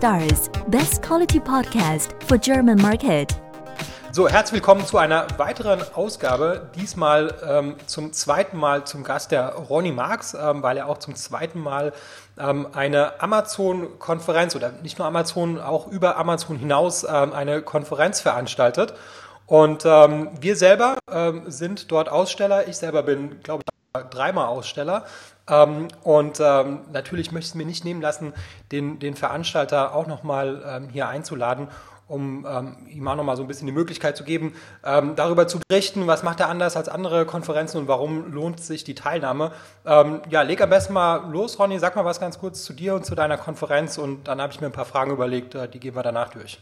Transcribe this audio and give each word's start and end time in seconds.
Stars, 0.00 0.50
best 0.68 1.02
quality 1.02 1.38
podcast 1.38 2.16
for 2.26 2.38
German 2.38 2.80
market. 2.80 3.36
So, 4.12 4.30
herzlich 4.30 4.62
willkommen 4.62 4.86
zu 4.86 4.96
einer 4.96 5.26
weiteren 5.36 5.82
Ausgabe. 5.92 6.70
Diesmal 6.74 7.34
ähm, 7.46 7.76
zum 7.84 8.14
zweiten 8.14 8.56
Mal 8.56 8.86
zum 8.86 9.04
Gast 9.04 9.30
der 9.30 9.50
Ronny 9.50 9.92
Marx, 9.92 10.32
ähm, 10.32 10.62
weil 10.62 10.78
er 10.78 10.88
auch 10.88 10.96
zum 10.96 11.16
zweiten 11.16 11.60
Mal 11.60 11.92
ähm, 12.38 12.68
eine 12.72 13.20
Amazon-Konferenz 13.20 14.56
oder 14.56 14.72
nicht 14.82 14.98
nur 14.98 15.06
Amazon, 15.06 15.60
auch 15.60 15.86
über 15.86 16.16
Amazon 16.16 16.56
hinaus 16.56 17.04
ähm, 17.04 17.34
eine 17.34 17.60
Konferenz 17.60 18.20
veranstaltet. 18.22 18.94
Und 19.44 19.84
ähm, 19.84 20.30
wir 20.40 20.56
selber 20.56 20.96
ähm, 21.12 21.42
sind 21.48 21.92
dort 21.92 22.08
Aussteller. 22.08 22.68
Ich 22.68 22.78
selber 22.78 23.02
bin, 23.02 23.42
glaube 23.42 23.64
ich, 23.66 23.70
dreimal 24.08 24.46
Aussteller. 24.46 25.04
Ähm, 25.50 25.88
und 26.02 26.40
ähm, 26.40 26.80
natürlich 26.92 27.32
möchte 27.32 27.46
ich 27.46 27.50
es 27.50 27.54
mir 27.54 27.66
nicht 27.66 27.84
nehmen 27.84 28.00
lassen, 28.00 28.32
den, 28.72 28.98
den 28.98 29.14
Veranstalter 29.14 29.94
auch 29.94 30.06
nochmal 30.06 30.62
ähm, 30.66 30.88
hier 30.88 31.08
einzuladen, 31.08 31.68
um 32.06 32.46
ähm, 32.48 32.76
ihm 32.88 33.06
auch 33.06 33.14
nochmal 33.14 33.36
so 33.36 33.42
ein 33.42 33.48
bisschen 33.48 33.66
die 33.66 33.72
Möglichkeit 33.72 34.16
zu 34.16 34.24
geben, 34.24 34.54
ähm, 34.84 35.14
darüber 35.16 35.46
zu 35.46 35.60
berichten, 35.68 36.06
was 36.06 36.22
macht 36.22 36.40
er 36.40 36.48
anders 36.48 36.76
als 36.76 36.88
andere 36.88 37.24
Konferenzen 37.24 37.78
und 37.78 37.88
warum 37.88 38.32
lohnt 38.32 38.60
sich 38.60 38.84
die 38.84 38.94
Teilnahme. 38.94 39.52
Ähm, 39.86 40.20
ja, 40.28 40.42
leg 40.42 40.60
am 40.60 40.70
besten 40.70 40.92
mal 40.92 41.30
los, 41.30 41.58
Ronny, 41.58 41.78
sag 41.78 41.96
mal 41.96 42.04
was 42.04 42.20
ganz 42.20 42.38
kurz 42.38 42.64
zu 42.64 42.72
dir 42.72 42.94
und 42.94 43.04
zu 43.04 43.14
deiner 43.14 43.38
Konferenz 43.38 43.98
und 43.98 44.26
dann 44.28 44.40
habe 44.40 44.52
ich 44.52 44.60
mir 44.60 44.66
ein 44.66 44.72
paar 44.72 44.84
Fragen 44.84 45.12
überlegt, 45.12 45.54
äh, 45.54 45.68
die 45.68 45.80
gehen 45.80 45.94
wir 45.94 46.02
danach 46.02 46.30
durch. 46.30 46.58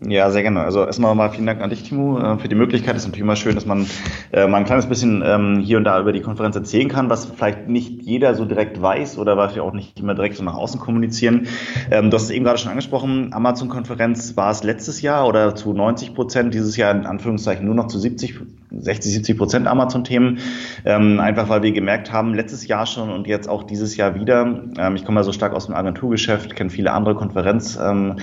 Ja, 0.00 0.30
sehr 0.30 0.42
gerne. 0.42 0.60
Also 0.60 0.84
erstmal 0.84 1.14
mal 1.14 1.30
vielen 1.30 1.46
Dank 1.46 1.62
an 1.62 1.70
dich, 1.70 1.84
Timo, 1.84 2.18
äh, 2.18 2.36
für 2.38 2.48
die 2.48 2.56
Möglichkeit. 2.56 2.96
Es 2.96 3.02
ist 3.02 3.08
natürlich 3.08 3.22
immer 3.22 3.36
schön, 3.36 3.54
dass 3.54 3.64
man 3.64 3.86
äh, 4.32 4.46
mal 4.46 4.58
ein 4.58 4.64
kleines 4.64 4.86
bisschen 4.86 5.22
ähm, 5.24 5.60
hier 5.60 5.78
und 5.78 5.84
da 5.84 6.00
über 6.00 6.12
die 6.12 6.20
Konferenz 6.20 6.56
erzählen 6.56 6.88
kann, 6.88 7.08
was 7.10 7.26
vielleicht 7.26 7.68
nicht 7.68 8.02
jeder 8.02 8.34
so 8.34 8.44
direkt 8.44 8.82
weiß 8.82 9.18
oder 9.18 9.36
was 9.36 9.54
wir 9.54 9.62
auch 9.62 9.72
nicht 9.72 9.98
immer 10.00 10.14
direkt 10.14 10.36
so 10.36 10.42
nach 10.42 10.56
außen 10.56 10.80
kommunizieren. 10.80 11.46
Ähm, 11.90 12.10
du 12.10 12.16
hast 12.16 12.24
es 12.24 12.30
eben 12.30 12.44
gerade 12.44 12.58
schon 12.58 12.70
angesprochen, 12.70 13.32
Amazon-Konferenz 13.32 14.36
war 14.36 14.50
es 14.50 14.64
letztes 14.64 15.00
Jahr 15.00 15.28
oder 15.28 15.54
zu 15.54 15.72
90 15.72 16.14
Prozent, 16.14 16.54
dieses 16.54 16.76
Jahr 16.76 16.90
in 16.94 17.06
Anführungszeichen 17.06 17.64
nur 17.64 17.76
noch 17.76 17.86
zu 17.86 17.98
70 17.98 18.40
60, 18.80 19.12
70 19.12 19.38
Prozent 19.38 19.66
Amazon-Themen, 19.66 20.38
ähm, 20.84 21.20
einfach 21.20 21.48
weil 21.48 21.62
wir 21.62 21.72
gemerkt 21.72 22.12
haben, 22.12 22.34
letztes 22.34 22.66
Jahr 22.66 22.86
schon 22.86 23.10
und 23.10 23.26
jetzt 23.26 23.48
auch 23.48 23.62
dieses 23.62 23.96
Jahr 23.96 24.14
wieder, 24.14 24.62
ähm, 24.78 24.96
ich 24.96 25.04
komme 25.04 25.20
ja 25.20 25.24
so 25.24 25.32
stark 25.32 25.52
aus 25.52 25.66
dem 25.66 25.74
Agenturgeschäft, 25.74 26.56
kenne 26.56 26.70
viele 26.70 26.92
andere 26.92 27.14
Konferenzveranstalter 27.14 28.16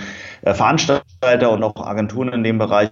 ähm, 0.43 1.49
und 1.49 1.63
auch 1.63 1.75
Agenturen 1.85 2.29
in 2.29 2.43
dem 2.43 2.57
Bereich 2.57 2.91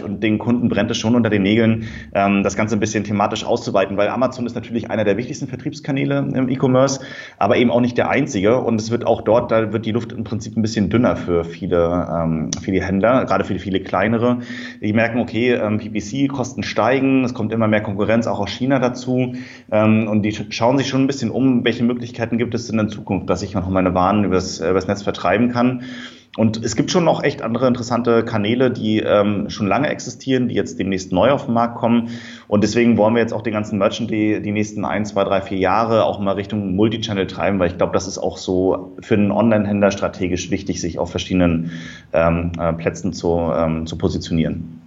und 0.00 0.22
den 0.22 0.38
Kunden 0.38 0.68
brennt 0.68 0.90
es 0.90 0.98
schon 0.98 1.14
unter 1.14 1.28
den 1.28 1.42
Nägeln, 1.42 1.88
ähm, 2.14 2.42
das 2.42 2.56
Ganze 2.56 2.76
ein 2.76 2.80
bisschen 2.80 3.04
thematisch 3.04 3.44
auszuweiten, 3.44 3.96
weil 3.96 4.08
Amazon 4.08 4.46
ist 4.46 4.54
natürlich 4.54 4.90
einer 4.90 5.04
der 5.04 5.16
wichtigsten 5.16 5.48
Vertriebskanäle 5.48 6.18
im 6.34 6.48
E-Commerce, 6.48 7.00
aber 7.38 7.56
eben 7.56 7.70
auch 7.70 7.80
nicht 7.80 7.98
der 7.98 8.08
einzige. 8.08 8.58
Und 8.58 8.80
es 8.80 8.90
wird 8.90 9.06
auch 9.06 9.22
dort, 9.22 9.50
da 9.50 9.72
wird 9.72 9.84
die 9.84 9.92
Luft 9.92 10.12
im 10.12 10.24
Prinzip 10.24 10.56
ein 10.56 10.62
bisschen 10.62 10.88
dünner 10.88 11.16
für 11.16 11.44
viele, 11.44 12.08
ähm, 12.10 12.50
viele 12.62 12.82
Händler, 12.82 13.24
gerade 13.24 13.44
für 13.44 13.58
viele 13.58 13.80
kleinere. 13.80 14.38
Die 14.80 14.92
merken, 14.92 15.18
okay, 15.18 15.52
ähm, 15.52 15.78
PPC-Kosten 15.78 16.62
steigen, 16.62 17.24
es 17.24 17.34
kommt 17.34 17.52
immer 17.52 17.68
mehr 17.68 17.82
Konkurrenz 17.82 18.26
auch 18.26 18.40
aus 18.40 18.50
China 18.50 18.78
dazu. 18.78 19.34
Ähm, 19.70 20.08
und 20.08 20.22
die 20.22 20.32
schauen 20.50 20.78
sich 20.78 20.88
schon 20.88 21.02
ein 21.02 21.06
bisschen 21.06 21.30
um, 21.30 21.64
welche 21.64 21.84
Möglichkeiten 21.84 22.38
gibt 22.38 22.54
es 22.54 22.68
denn 22.68 22.78
in 22.78 22.88
Zukunft, 22.88 23.28
dass 23.28 23.42
ich 23.42 23.54
noch 23.54 23.68
meine 23.68 23.94
Waren 23.94 24.24
übers, 24.24 24.60
übers 24.60 24.86
Netz 24.86 25.02
vertreiben 25.02 25.50
kann. 25.50 25.82
Und 26.38 26.64
es 26.64 26.76
gibt 26.76 26.90
schon 26.90 27.04
noch 27.04 27.22
echt 27.22 27.42
andere 27.42 27.66
interessante 27.66 28.24
Kanäle, 28.24 28.70
die 28.70 29.00
ähm, 29.00 29.50
schon 29.50 29.66
lange 29.66 29.90
existieren, 29.90 30.48
die 30.48 30.54
jetzt 30.54 30.78
demnächst 30.78 31.12
neu 31.12 31.30
auf 31.30 31.44
den 31.44 31.52
Markt 31.52 31.76
kommen. 31.76 32.08
Und 32.48 32.64
deswegen 32.64 32.96
wollen 32.96 33.14
wir 33.14 33.20
jetzt 33.20 33.34
auch 33.34 33.42
den 33.42 33.52
ganzen 33.52 33.78
Merchant 33.78 34.10
die, 34.10 34.40
die 34.40 34.50
nächsten 34.50 34.86
ein, 34.86 35.04
zwei, 35.04 35.24
drei, 35.24 35.42
vier 35.42 35.58
Jahre 35.58 36.04
auch 36.04 36.20
mal 36.20 36.32
Richtung 36.32 36.74
Multichannel 36.74 37.26
treiben, 37.26 37.58
weil 37.58 37.68
ich 37.68 37.76
glaube, 37.76 37.92
das 37.92 38.06
ist 38.06 38.16
auch 38.16 38.38
so 38.38 38.96
für 39.00 39.14
einen 39.14 39.30
Online-Händler 39.30 39.90
strategisch 39.90 40.50
wichtig, 40.50 40.80
sich 40.80 40.98
auf 40.98 41.10
verschiedenen 41.10 41.72
ähm, 42.14 42.52
äh, 42.58 42.72
Plätzen 42.72 43.12
zu, 43.12 43.52
ähm, 43.54 43.86
zu 43.86 43.98
positionieren. 43.98 44.80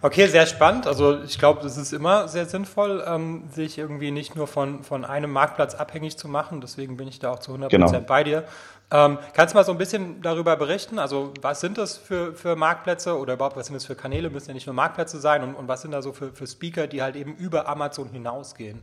Okay, 0.00 0.28
sehr 0.28 0.46
spannend. 0.46 0.86
Also 0.86 1.20
ich 1.24 1.40
glaube, 1.40 1.66
es 1.66 1.76
ist 1.76 1.92
immer 1.92 2.28
sehr 2.28 2.46
sinnvoll, 2.46 3.02
ähm, 3.04 3.42
sich 3.50 3.78
irgendwie 3.78 4.12
nicht 4.12 4.36
nur 4.36 4.46
von, 4.46 4.84
von 4.84 5.04
einem 5.04 5.32
Marktplatz 5.32 5.74
abhängig 5.74 6.16
zu 6.16 6.28
machen. 6.28 6.60
Deswegen 6.60 6.96
bin 6.96 7.08
ich 7.08 7.18
da 7.18 7.32
auch 7.32 7.40
zu 7.40 7.52
100% 7.52 7.68
genau. 7.68 8.00
bei 8.06 8.22
dir. 8.22 8.44
Ähm, 8.90 9.18
kannst 9.34 9.54
du 9.54 9.58
mal 9.58 9.64
so 9.64 9.72
ein 9.72 9.78
bisschen 9.78 10.22
darüber 10.22 10.56
berichten? 10.56 10.98
Also 10.98 11.32
was 11.42 11.60
sind 11.60 11.76
das 11.76 11.98
für, 11.98 12.32
für 12.34 12.56
Marktplätze 12.56 13.18
oder 13.18 13.34
überhaupt 13.34 13.56
was 13.56 13.66
sind 13.66 13.74
das 13.74 13.84
für 13.84 13.94
Kanäle? 13.94 14.30
Müssen 14.30 14.48
ja 14.48 14.54
nicht 14.54 14.66
nur 14.66 14.74
Marktplätze 14.74 15.20
sein 15.20 15.42
und, 15.42 15.54
und 15.54 15.68
was 15.68 15.82
sind 15.82 15.90
da 15.90 16.00
so 16.00 16.12
für, 16.12 16.32
für 16.32 16.46
Speaker, 16.46 16.86
die 16.86 17.02
halt 17.02 17.16
eben 17.16 17.34
über 17.34 17.68
Amazon 17.68 18.08
hinausgehen? 18.10 18.82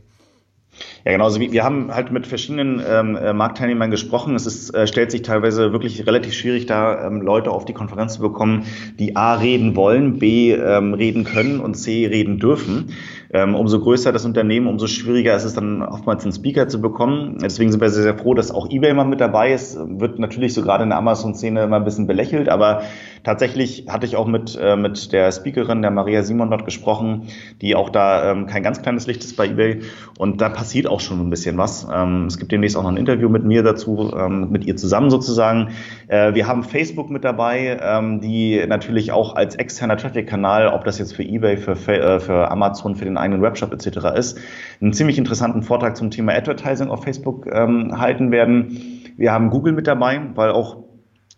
Ja, 1.04 1.12
genau. 1.12 1.24
Also 1.24 1.40
wir 1.40 1.64
haben 1.64 1.94
halt 1.94 2.10
mit 2.10 2.26
verschiedenen 2.26 2.82
ähm, 2.86 3.16
äh, 3.16 3.32
Marktteilnehmern 3.32 3.90
gesprochen. 3.90 4.34
Es 4.34 4.46
ist, 4.46 4.74
äh, 4.74 4.86
stellt 4.86 5.10
sich 5.10 5.22
teilweise 5.22 5.72
wirklich 5.72 6.06
relativ 6.06 6.34
schwierig, 6.34 6.66
da 6.66 7.06
ähm, 7.06 7.22
Leute 7.22 7.50
auf 7.50 7.64
die 7.64 7.72
Konferenz 7.72 8.14
zu 8.14 8.20
bekommen, 8.20 8.66
die 8.98 9.16
A 9.16 9.34
reden 9.34 9.76
wollen, 9.76 10.18
B 10.18 10.52
ähm, 10.52 10.94
reden 10.94 11.24
können 11.24 11.60
und 11.60 11.74
C 11.74 12.06
reden 12.06 12.38
dürfen. 12.38 12.92
Ähm, 13.32 13.54
umso 13.54 13.80
größer 13.80 14.12
das 14.12 14.24
Unternehmen, 14.24 14.66
umso 14.66 14.86
schwieriger 14.86 15.34
ist 15.36 15.44
es 15.44 15.54
dann 15.54 15.82
oftmals 15.82 16.24
einen 16.24 16.32
Speaker 16.32 16.68
zu 16.68 16.80
bekommen. 16.80 17.38
Deswegen 17.42 17.70
sind 17.70 17.80
wir 17.80 17.90
sehr, 17.90 18.02
sehr 18.02 18.16
froh, 18.16 18.34
dass 18.34 18.50
auch 18.50 18.70
eBay 18.70 18.94
mal 18.94 19.04
mit 19.04 19.20
dabei 19.20 19.52
ist. 19.52 19.76
Wird 19.76 20.18
natürlich 20.18 20.54
so 20.54 20.62
gerade 20.62 20.84
in 20.84 20.90
der 20.90 20.98
Amazon-Szene 20.98 21.64
immer 21.64 21.76
ein 21.76 21.84
bisschen 21.84 22.06
belächelt, 22.06 22.48
aber 22.48 22.82
tatsächlich 23.24 23.86
hatte 23.88 24.06
ich 24.06 24.16
auch 24.16 24.26
mit, 24.26 24.58
äh, 24.60 24.76
mit 24.76 25.12
der 25.12 25.32
Speakerin, 25.32 25.82
der 25.82 25.90
Maria 25.90 26.22
Simon 26.22 26.50
dort 26.50 26.64
gesprochen, 26.64 27.28
die 27.60 27.74
auch 27.74 27.90
da 27.90 28.30
ähm, 28.30 28.46
kein 28.46 28.62
ganz 28.62 28.82
kleines 28.82 29.06
Licht 29.06 29.24
ist 29.24 29.36
bei 29.36 29.46
eBay. 29.46 29.80
Und 30.18 30.40
da 30.40 30.48
passiert 30.48 30.86
auch 30.86 31.00
schon 31.00 31.20
ein 31.20 31.30
bisschen 31.30 31.58
was. 31.58 31.86
Ähm, 31.92 32.26
es 32.26 32.38
gibt 32.38 32.52
demnächst 32.52 32.76
auch 32.76 32.82
noch 32.82 32.90
ein 32.90 32.96
Interview 32.96 33.28
mit 33.28 33.44
mir 33.44 33.62
dazu, 33.62 34.12
mit 34.28 34.64
ihr 34.64 34.76
zusammen 34.76 35.10
sozusagen. 35.10 35.70
Äh, 36.08 36.34
wir 36.34 36.46
haben 36.46 36.62
Facebook 36.62 37.10
mit 37.10 37.24
dabei, 37.24 37.78
die 38.22 38.64
natürlich 38.66 39.12
auch 39.12 39.34
als 39.34 39.54
externer 39.56 39.96
Traffic-Kanal, 39.96 40.68
ob 40.68 40.84
das 40.84 40.98
jetzt 40.98 41.14
für 41.14 41.22
eBay, 41.22 41.56
für, 41.56 41.72
äh, 41.72 42.20
für 42.20 42.50
Amazon, 42.50 42.96
für 42.96 43.04
den 43.04 43.15
einen 43.16 43.24
eigenen 43.24 43.42
Webshop 43.42 43.72
etc. 43.72 44.16
ist, 44.16 44.38
einen 44.80 44.92
ziemlich 44.92 45.18
interessanten 45.18 45.62
Vortrag 45.62 45.96
zum 45.96 46.10
Thema 46.10 46.32
Advertising 46.34 46.88
auf 46.88 47.04
Facebook 47.04 47.46
ähm, 47.50 47.98
halten 47.98 48.30
werden. 48.30 49.04
Wir 49.16 49.32
haben 49.32 49.50
Google 49.50 49.72
mit 49.72 49.86
dabei, 49.86 50.20
weil 50.34 50.50
auch 50.50 50.86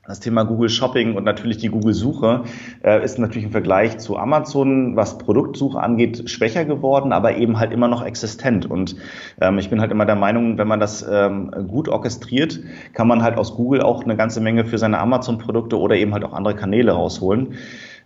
das 0.08 0.20
Thema 0.20 0.44
Google 0.44 0.70
Shopping 0.70 1.16
und 1.16 1.24
natürlich 1.24 1.58
die 1.58 1.68
Google 1.68 1.92
Suche 1.92 2.44
äh, 2.82 3.04
ist 3.04 3.18
natürlich 3.18 3.44
im 3.44 3.52
Vergleich 3.52 3.98
zu 3.98 4.16
Amazon, 4.16 4.96
was 4.96 5.18
Produktsuche 5.18 5.78
angeht, 5.78 6.30
schwächer 6.30 6.64
geworden, 6.64 7.12
aber 7.12 7.36
eben 7.36 7.58
halt 7.58 7.72
immer 7.72 7.88
noch 7.88 8.02
existent. 8.02 8.64
Und 8.64 8.96
ähm, 9.38 9.58
ich 9.58 9.68
bin 9.68 9.82
halt 9.82 9.92
immer 9.92 10.06
der 10.06 10.16
Meinung, 10.16 10.56
wenn 10.56 10.66
man 10.66 10.80
das 10.80 11.06
ähm, 11.08 11.50
gut 11.68 11.90
orchestriert, 11.90 12.58
kann 12.94 13.06
man 13.06 13.22
halt 13.22 13.36
aus 13.36 13.54
Google 13.54 13.82
auch 13.82 14.02
eine 14.02 14.16
ganze 14.16 14.40
Menge 14.40 14.64
für 14.64 14.78
seine 14.78 14.98
Amazon-Produkte 14.98 15.78
oder 15.78 15.94
eben 15.96 16.14
halt 16.14 16.24
auch 16.24 16.32
andere 16.32 16.56
Kanäle 16.56 16.92
rausholen. 16.92 17.56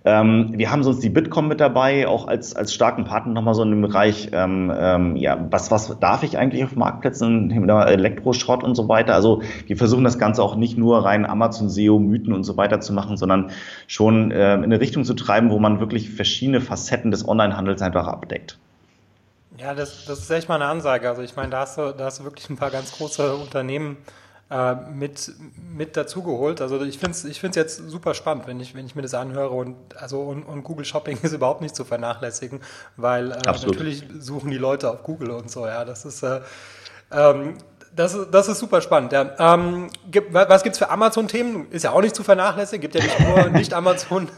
Ähm, 0.04 0.50
wir 0.56 0.72
haben 0.72 0.82
sonst 0.82 1.00
die 1.00 1.08
Bitkom 1.10 1.46
mit 1.46 1.60
dabei, 1.60 2.08
auch 2.08 2.26
als, 2.26 2.56
als 2.56 2.74
starken 2.74 3.04
Partner 3.04 3.34
nochmal 3.34 3.54
so 3.54 3.62
in 3.62 3.70
dem 3.70 3.82
Bereich, 3.82 4.30
ähm, 4.32 4.72
ähm, 4.74 5.16
ja, 5.16 5.46
was, 5.50 5.70
was 5.70 5.96
darf 6.00 6.24
ich 6.24 6.36
eigentlich 6.38 6.64
auf 6.64 6.74
Marktplätzen, 6.74 7.50
Elektroschrott 7.70 8.64
und 8.64 8.74
so 8.74 8.88
weiter. 8.88 9.14
Also 9.14 9.42
wir 9.66 9.76
versuchen 9.76 10.02
das 10.02 10.18
Ganze 10.18 10.42
auch 10.42 10.56
nicht 10.56 10.76
nur 10.76 11.04
rein 11.04 11.24
Amazon 11.24 11.68
SEO, 11.68 12.00
Mythen 12.00 12.32
und 12.32 12.42
so 12.42 12.56
weiter 12.56 12.80
zu 12.80 12.92
machen, 12.92 13.16
sondern 13.16 13.52
schon 13.86 14.32
äh, 14.32 14.54
in 14.54 14.64
eine 14.64 14.80
Richtung 14.80 15.04
zu 15.04 15.14
treiben, 15.14 15.50
wo 15.50 15.60
man 15.60 15.78
wirklich 15.78 16.10
verschiedene 16.10 16.60
Facetten 16.60 17.12
des 17.12 17.26
Onlinehandels 17.26 17.80
einfach 17.80 18.08
abdeckt. 18.08 18.58
Ja, 19.58 19.74
das, 19.74 20.06
das 20.06 20.20
ist 20.20 20.30
echt 20.30 20.48
mal 20.48 20.56
eine 20.56 20.64
Ansage. 20.64 21.08
Also 21.08 21.22
ich 21.22 21.36
meine, 21.36 21.50
da 21.50 21.60
hast 21.60 21.78
du, 21.78 21.94
da 21.96 22.06
hast 22.06 22.18
du 22.18 22.24
wirklich 22.24 22.50
ein 22.50 22.56
paar 22.56 22.70
ganz 22.70 22.96
große 22.98 23.36
Unternehmen 23.36 23.98
äh, 24.52 24.74
mit, 24.74 25.32
mit 25.74 25.96
dazugeholt. 25.96 26.60
Also 26.60 26.82
ich 26.82 26.98
finde 26.98 27.12
es 27.12 27.24
ich 27.24 27.40
find's 27.40 27.56
jetzt 27.56 27.88
super 27.88 28.12
spannend, 28.12 28.46
wenn 28.46 28.60
ich, 28.60 28.74
wenn 28.74 28.84
ich 28.84 28.94
mir 28.94 29.02
das 29.02 29.14
anhöre 29.14 29.50
und, 29.50 29.76
also, 29.96 30.20
und, 30.20 30.42
und 30.42 30.62
Google 30.62 30.84
Shopping 30.84 31.18
ist 31.22 31.32
überhaupt 31.32 31.62
nicht 31.62 31.74
zu 31.74 31.84
vernachlässigen, 31.84 32.60
weil 32.96 33.32
äh, 33.32 33.38
natürlich 33.46 34.04
suchen 34.18 34.50
die 34.50 34.58
Leute 34.58 34.90
auf 34.90 35.02
Google 35.04 35.30
und 35.30 35.50
so, 35.50 35.66
ja. 35.66 35.84
Das 35.84 36.04
ist 36.04 36.22
äh, 36.22 36.40
ähm, 37.10 37.54
das, 37.94 38.16
das 38.30 38.48
ist 38.48 38.58
super 38.58 38.80
spannend. 38.80 39.12
Ja. 39.12 39.54
Ähm, 39.54 39.90
gibt, 40.10 40.32
was 40.32 40.62
gibt 40.62 40.74
es 40.74 40.78
für 40.78 40.90
Amazon-Themen? 40.90 41.70
Ist 41.70 41.84
ja 41.84 41.92
auch 41.92 42.00
nicht 42.00 42.14
zu 42.14 42.22
vernachlässigen, 42.22 42.80
gibt 42.80 42.94
ja 42.94 43.02
nicht 43.02 43.20
nur 43.20 43.50
nicht 43.58 43.74
Amazon. 43.74 44.28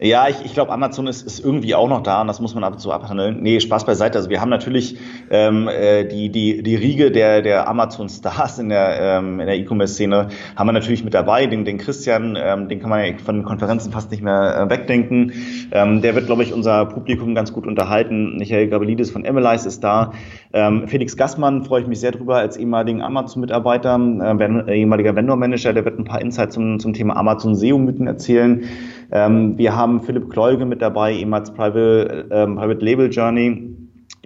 Ja, 0.00 0.28
ich, 0.28 0.36
ich 0.44 0.54
glaube, 0.54 0.70
Amazon 0.70 1.08
ist, 1.08 1.22
ist 1.22 1.44
irgendwie 1.44 1.74
auch 1.74 1.88
noch 1.88 2.04
da 2.04 2.20
und 2.20 2.28
das 2.28 2.38
muss 2.38 2.54
man 2.54 2.62
ab 2.62 2.74
und 2.74 2.78
zu 2.78 2.92
abhandeln. 2.92 3.42
Nee, 3.42 3.58
Spaß 3.58 3.84
beiseite. 3.84 4.16
Also 4.16 4.30
wir 4.30 4.40
haben 4.40 4.48
natürlich 4.48 4.96
ähm, 5.28 5.66
äh, 5.66 6.04
die, 6.04 6.30
die, 6.30 6.62
die 6.62 6.76
Riege 6.76 7.10
der, 7.10 7.42
der 7.42 7.68
Amazon-Stars 7.68 8.60
in 8.60 8.68
der, 8.68 8.96
ähm, 9.00 9.40
in 9.40 9.46
der 9.46 9.56
E-Commerce-Szene 9.56 10.28
haben 10.54 10.68
wir 10.68 10.72
natürlich 10.72 11.02
mit 11.02 11.14
dabei. 11.14 11.46
Den, 11.46 11.64
den 11.64 11.78
Christian, 11.78 12.38
ähm, 12.40 12.68
den 12.68 12.78
kann 12.78 12.90
man 12.90 13.04
ja 13.04 13.12
von 13.18 13.38
den 13.38 13.44
Konferenzen 13.44 13.90
fast 13.90 14.12
nicht 14.12 14.22
mehr 14.22 14.56
äh, 14.56 14.70
wegdenken. 14.70 15.32
Ähm, 15.72 16.00
der 16.00 16.14
wird, 16.14 16.26
glaube 16.26 16.44
ich, 16.44 16.52
unser 16.52 16.86
Publikum 16.86 17.34
ganz 17.34 17.52
gut 17.52 17.66
unterhalten. 17.66 18.36
Michael 18.36 18.68
Gabelidis 18.68 19.10
von 19.10 19.24
Emilize 19.24 19.66
ist 19.66 19.82
da. 19.82 20.12
Ähm, 20.52 20.86
Felix 20.86 21.16
Gassmann 21.16 21.64
freue 21.64 21.82
ich 21.82 21.88
mich 21.88 21.98
sehr 21.98 22.12
drüber 22.12 22.36
als 22.36 22.56
ehemaligen 22.56 23.02
Amazon-Mitarbeiter, 23.02 23.98
äh, 23.98 24.78
ehemaliger 24.78 25.16
Vendor-Manager. 25.16 25.72
Der 25.72 25.84
wird 25.84 25.98
ein 25.98 26.04
paar 26.04 26.20
Insights 26.20 26.54
zum, 26.54 26.78
zum 26.78 26.92
Thema 26.92 27.16
Amazon-SEO-Mythen 27.16 28.06
erzählen. 28.06 28.62
Ähm, 29.10 29.56
wir 29.56 29.74
haben 29.74 30.00
Philipp 30.00 30.30
Kleuge 30.30 30.64
mit 30.64 30.82
dabei, 30.82 31.14
ehemals 31.14 31.52
Private, 31.52 32.26
ähm, 32.30 32.56
Private 32.56 32.84
Label 32.84 33.10
Journey, 33.10 33.74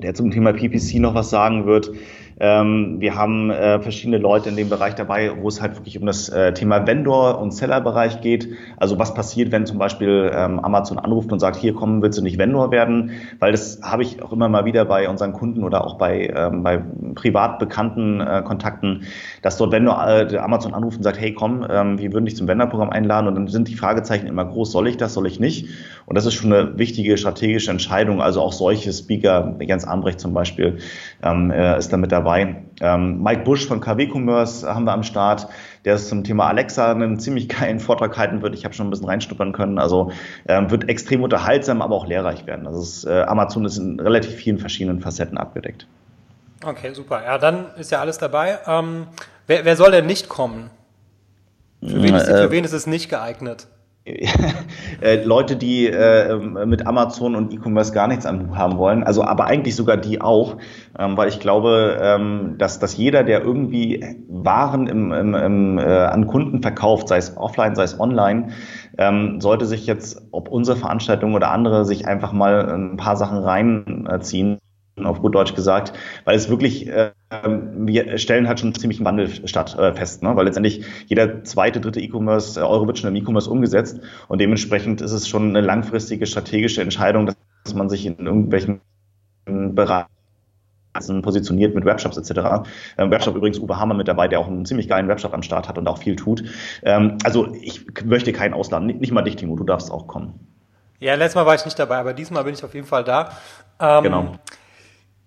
der 0.03 0.15
zum 0.15 0.31
Thema 0.31 0.53
PPC 0.53 0.99
noch 0.99 1.15
was 1.15 1.31
sagen 1.31 1.67
wird. 1.67 1.91
Ähm, 2.43 2.97
wir 2.99 3.15
haben 3.15 3.51
äh, 3.51 3.79
verschiedene 3.79 4.19
Leute 4.19 4.49
in 4.49 4.57
dem 4.57 4.69
Bereich 4.69 4.97
dabei, 4.97 5.31
wo 5.41 5.47
es 5.47 5.63
halt 5.63 5.77
wirklich 5.77 5.97
um 6.01 6.07
das 6.07 6.29
äh, 6.29 6.53
Thema 6.53 6.89
Vendor- 6.89 7.39
und 7.41 7.53
Seller-Bereich 7.53 8.21
geht. 8.21 8.49
Also 8.79 8.99
was 8.99 9.15
passiert, 9.15 9.53
wenn 9.53 9.65
zum 9.65 9.79
Beispiel 9.79 10.29
ähm, 10.35 10.59
Amazon 10.59 10.99
anruft 10.99 11.31
und 11.31 11.39
sagt, 11.39 11.55
hier 11.55 11.73
kommen, 11.73 12.03
willst 12.03 12.19
du 12.19 12.23
nicht 12.23 12.39
Vendor 12.39 12.73
werden? 12.73 13.13
Weil 13.39 13.53
das 13.53 13.79
habe 13.85 14.03
ich 14.03 14.21
auch 14.25 14.33
immer 14.33 14.49
mal 14.49 14.65
wieder 14.65 14.85
bei 14.85 15.09
unseren 15.09 15.33
Kunden 15.33 15.63
oder 15.63 15.87
auch 15.87 15.99
bei, 15.99 16.35
ähm, 16.35 16.65
bei 16.65 16.83
privat 17.15 17.61
bekannten 17.61 18.21
äh, 18.21 18.43
Kontakten, 18.45 19.05
dass 19.43 19.57
dort 19.57 19.71
Vendor 19.71 20.05
äh, 20.05 20.37
Amazon 20.39 20.75
anruft 20.75 20.97
und 20.97 21.05
sagt, 21.05 21.21
hey 21.21 21.33
komm, 21.35 21.65
ähm, 21.71 22.01
wir 22.01 22.13
würden 22.13 22.25
dich 22.25 22.35
zum 22.35 22.49
Vendor-Programm 22.49 22.91
einladen 22.91 23.29
und 23.29 23.37
dann 23.37 23.47
sind 23.47 23.69
die 23.69 23.77
Fragezeichen 23.77 24.27
immer 24.27 24.45
groß, 24.45 24.73
soll 24.73 24.89
ich 24.89 24.97
das, 24.97 25.15
soll 25.15 25.29
ich 25.29 25.39
nicht? 25.39 25.69
Und 26.07 26.17
das 26.19 26.27
ist 26.27 26.35
schon 26.35 26.53
eine 26.53 26.77
wichtige 26.77 27.17
strategische 27.17 27.71
Entscheidung. 27.71 28.21
Also 28.21 28.41
auch 28.41 28.53
solche 28.53 28.93
Speaker, 28.93 29.55
Jens 29.61 29.85
Ambrecht 29.85 30.19
zum 30.19 30.35
Beispiel, 30.35 30.79
ähm, 31.23 31.53
äh, 31.53 31.79
ist 31.79 31.93
da 31.93 31.97
mit 31.97 32.11
dabei. 32.11 32.32
Ähm, 32.41 33.23
Mike 33.23 33.43
Busch 33.43 33.67
von 33.67 33.81
KW 33.81 34.09
Commerce 34.09 34.67
haben 34.67 34.85
wir 34.85 34.93
am 34.93 35.03
Start, 35.03 35.49
der 35.85 35.97
zum 35.97 36.25
Thema 36.25 36.49
Alexa 36.49 36.91
einen 36.91 37.19
ziemlich 37.19 37.49
geilen 37.49 37.81
Vortrag 37.81 38.17
halten 38.17 38.43
wird. 38.43 38.55
Ich 38.55 38.65
habe 38.65 38.75
schon 38.75 38.87
ein 38.87 38.91
bisschen 38.91 39.07
reinstuppern 39.07 39.53
können. 39.53 39.79
Also 39.79 40.13
ähm, 40.49 40.71
wird 40.71 40.89
extrem 40.89 41.23
unterhaltsam, 41.23 41.83
aber 41.83 41.95
auch 41.95 42.07
lehrreich 42.07 42.47
werden. 42.47 42.67
Also 42.67 42.81
es, 42.81 43.05
äh, 43.05 43.23
Amazon 43.23 43.65
ist 43.65 43.79
in 43.79 44.01
relativ 44.01 44.35
vielen 44.35 44.59
verschiedenen 44.59 45.01
Facetten 45.01 45.39
abgedeckt. 45.39 45.87
Okay, 46.65 46.93
super. 46.95 47.23
Ja, 47.25 47.39
dann 47.39 47.67
ist 47.79 47.91
ja 47.91 48.01
alles 48.01 48.19
dabei. 48.19 48.59
Ähm, 48.67 49.07
wer, 49.47 49.65
wer 49.65 49.77
soll 49.77 49.91
denn 49.91 50.07
nicht 50.07 50.29
kommen? 50.29 50.71
Für 51.81 52.03
wen, 52.03 52.15
ist, 52.15 52.27
für 52.27 52.45
äh, 52.45 52.51
wen 52.51 52.65
ist 52.65 52.73
es 52.73 52.87
nicht 52.87 53.09
geeignet? 53.09 53.67
Äh, 55.01 55.25
Leute, 55.25 55.57
die 55.57 55.89
äh, 55.89 56.37
mit 56.37 56.87
Amazon 56.87 57.35
und 57.35 57.53
E-Commerce 57.53 57.93
gar 57.93 58.07
nichts 58.07 58.25
am 58.25 58.57
haben 58.57 58.79
wollen, 58.79 59.03
also 59.03 59.25
aber 59.25 59.47
eigentlich 59.47 59.75
sogar 59.75 59.97
die 59.97 60.21
auch, 60.21 60.59
ähm, 60.97 61.17
weil 61.17 61.29
ich 61.29 61.41
glaube, 61.41 61.99
ähm, 62.01 62.55
dass, 62.57 62.79
dass 62.79 62.97
jeder, 62.97 63.25
der 63.25 63.43
irgendwie 63.43 64.05
Waren 64.29 64.87
im, 64.87 65.13
im, 65.13 65.35
im, 65.35 65.79
äh, 65.79 65.83
an 65.83 66.29
Kunden 66.29 66.63
verkauft, 66.63 67.09
sei 67.09 67.17
es 67.17 67.37
offline, 67.37 67.75
sei 67.75 67.83
es 67.83 67.99
online, 67.99 68.51
ähm, 68.97 69.41
sollte 69.41 69.67
sich 69.67 69.87
jetzt, 69.87 70.23
ob 70.31 70.49
unsere 70.49 70.77
Veranstaltung 70.77 71.35
oder 71.35 71.51
andere, 71.51 71.85
sich 71.85 72.07
einfach 72.07 72.33
mal 72.33 72.71
ein 72.73 72.97
paar 72.97 73.17
Sachen 73.17 73.39
reinziehen 73.39 74.59
auf 74.97 75.21
gut 75.21 75.35
Deutsch 75.35 75.55
gesagt, 75.55 75.93
weil 76.25 76.37
es 76.37 76.49
wirklich, 76.49 76.89
äh, 76.89 77.13
wir 77.51 78.19
stellen 78.19 78.47
halt 78.47 78.61
schon 78.61 78.75
ziemlich 78.75 78.99
einen 78.99 79.07
Wandel 79.07 79.49
statt, 79.49 79.77
äh, 79.79 79.95
fest, 79.95 80.23
ne? 80.23 80.37
weil 80.37 80.45
letztendlich 80.45 80.85
jeder 81.07 81.45
zweite, 81.45 81.81
dritte 81.81 82.01
E-Commerce, 82.01 82.61
äh, 82.61 82.63
Euro 82.63 82.87
wird 82.87 82.99
schon 82.99 83.15
im 83.15 83.17
E-Commerce 83.17 83.51
umgesetzt 83.51 84.01
und 84.29 84.41
dementsprechend 84.41 85.01
ist 85.01 85.13
es 85.13 85.29
schon 85.29 85.49
eine 85.49 85.61
langfristige 85.63 86.27
strategische 86.27 86.83
Entscheidung, 86.83 87.27
dass 87.27 87.75
man 87.75 87.89
sich 87.89 88.05
in 88.05 88.19
irgendwelchen 88.19 88.81
Bereichen 89.47 90.09
positioniert 91.23 91.75
mit 91.75 91.85
Webshops 91.85 92.19
etc. 92.19 92.69
Ähm, 92.99 93.11
Webshop 93.11 93.35
übrigens 93.35 93.59
Uwe 93.59 93.79
Hammer 93.79 93.95
mit 93.95 94.09
dabei, 94.09 94.29
der 94.29 94.41
auch 94.41 94.47
einen 94.47 94.67
ziemlich 94.67 94.89
geilen 94.89 95.09
Webshop 95.09 95.33
am 95.33 95.43
Start 95.43 95.69
hat 95.69 95.79
und 95.79 95.89
auch 95.89 95.99
viel 95.99 96.17
tut. 96.17 96.45
Ähm, 96.83 97.17
also 97.25 97.55
ich 97.55 97.87
möchte 98.05 98.33
keinen 98.33 98.53
ausladen, 98.53 98.87
nicht, 98.87 99.01
nicht 99.01 99.13
mal 99.13 99.23
dich, 99.23 99.37
Timo, 99.37 99.57
du 99.57 99.65
darfst 99.65 99.91
auch 99.91 100.07
kommen. 100.07 100.35
Ja, 101.01 101.15
letztes 101.15 101.35
Mal 101.35 101.47
war 101.47 101.55
ich 101.57 101.65
nicht 101.65 101.79
dabei, 101.79 101.97
aber 101.97 102.13
diesmal 102.13 102.45
bin 102.45 102.55
ich 102.55 102.63
auf 102.63 102.75
jeden 102.75 102.87
Fall 102.87 103.03
da. 103.03 103.31
Ähm, 103.81 104.05
genau. 104.05 104.37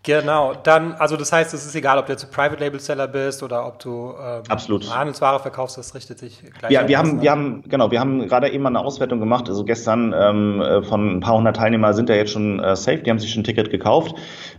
Genau, 0.05 0.53
dann, 0.61 0.93
also 0.93 1.17
das 1.17 1.33
heißt, 1.33 1.51
es 1.55 1.65
ist 1.65 1.73
egal, 1.73 1.97
ob 1.97 2.05
du 2.05 2.11
jetzt 2.11 2.31
Private 2.31 2.63
Label 2.63 2.79
Seller 2.79 3.07
bist 3.07 3.41
oder 3.41 3.65
ob 3.65 3.79
du 3.79 4.13
ähm, 4.21 4.43
Absolut. 4.47 4.95
Handelsware 4.95 5.39
verkaufst, 5.39 5.79
das 5.79 5.95
richtet 5.95 6.19
sich 6.19 6.43
gleich. 6.59 6.71
Ja, 6.71 6.87
wir 6.87 6.99
haben, 6.99 7.23
wir 7.23 7.31
haben, 7.31 7.63
genau, 7.67 7.89
wir 7.89 7.99
haben 7.99 8.27
gerade 8.27 8.51
eben 8.51 8.61
mal 8.61 8.69
eine 8.69 8.81
Auswertung 8.81 9.19
gemacht. 9.19 9.49
Also 9.49 9.65
gestern 9.65 10.13
ähm, 10.15 10.61
äh, 10.61 10.83
von 10.83 11.17
ein 11.17 11.19
paar 11.21 11.35
hundert 11.35 11.55
Teilnehmer 11.55 11.95
sind 11.95 12.09
ja 12.09 12.15
jetzt 12.15 12.31
schon 12.31 12.59
äh, 12.59 12.75
safe, 12.75 12.99
die 12.99 13.09
haben 13.09 13.17
sich 13.17 13.31
schon 13.31 13.41
ein 13.41 13.45
Ticket 13.45 13.71
gekauft. 13.71 14.13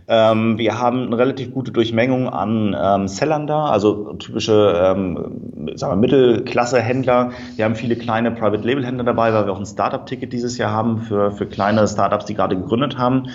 Ähm, 0.09 0.57
wir 0.57 0.77
haben 0.77 1.07
eine 1.07 1.17
relativ 1.17 1.53
gute 1.53 1.71
Durchmengung 1.71 2.27
an 2.27 2.75
ähm, 2.77 3.07
Sellern 3.07 3.47
da, 3.47 3.67
also 3.67 4.13
typische 4.15 4.73
ähm, 4.83 5.75
sagen 5.75 5.93
wir, 5.93 5.97
Mittelklasse-Händler. 5.97 7.31
Wir 7.55 7.63
haben 7.63 7.75
viele 7.75 7.95
kleine 7.95 8.31
Private 8.31 8.67
Label 8.67 8.85
Händler 8.85 9.05
dabei, 9.05 9.33
weil 9.33 9.45
wir 9.45 9.53
auch 9.53 9.59
ein 9.59 9.65
Startup-Ticket 9.65 10.33
dieses 10.33 10.57
Jahr 10.57 10.71
haben 10.71 10.99
für, 10.99 11.31
für 11.31 11.45
kleine 11.45 11.87
Startups, 11.87 12.25
die 12.25 12.33
gerade 12.33 12.57
gegründet 12.57 12.97
haben. 12.97 13.29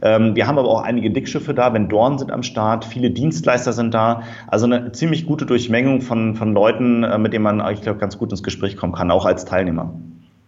Ähm, 0.00 0.34
wir 0.34 0.46
haben 0.46 0.58
aber 0.58 0.68
auch 0.68 0.82
einige 0.82 1.10
Dickschiffe 1.10 1.54
da, 1.58 1.74
Vendoren 1.74 2.18
sind 2.18 2.32
am 2.32 2.42
Start, 2.42 2.84
viele 2.84 3.10
Dienstleister 3.10 3.72
sind 3.72 3.92
da. 3.92 4.22
Also 4.46 4.66
eine 4.66 4.92
ziemlich 4.92 5.26
gute 5.26 5.44
Durchmengung 5.44 6.00
von, 6.00 6.34
von 6.34 6.52
Leuten, 6.52 7.04
äh, 7.04 7.18
mit 7.18 7.32
denen 7.32 7.42
man 7.42 7.60
eigentlich 7.60 7.82
glaube, 7.82 7.98
ganz 7.98 8.16
gut 8.16 8.30
ins 8.30 8.42
Gespräch 8.42 8.76
kommen 8.76 8.92
kann, 8.92 9.10
auch 9.10 9.26
als 9.26 9.44
Teilnehmer. 9.44 9.92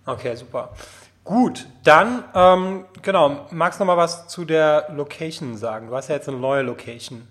Okay, 0.07 0.35
super. 0.35 0.71
Gut, 1.25 1.67
dann, 1.85 2.25
ähm, 2.35 2.85
genau, 3.03 3.47
magst 3.51 3.79
du 3.79 3.85
noch 3.85 3.95
mal 3.95 4.01
was 4.01 4.27
zu 4.29 4.45
der 4.45 4.87
Location 4.97 5.57
sagen? 5.57 5.89
Du 5.89 5.95
hast 5.95 6.09
ja 6.09 6.15
jetzt 6.15 6.29
eine 6.29 6.39
neue 6.39 6.62
Location. 6.62 7.29